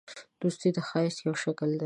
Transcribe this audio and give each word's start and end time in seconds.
دوستي 0.41 0.69
د 0.75 0.77
ښایست 0.87 1.19
یو 1.25 1.35
شکل 1.43 1.67
دی. 1.77 1.79